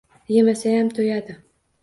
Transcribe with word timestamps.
Yemasayam 0.35 0.89
to‘yadi. 1.01 1.39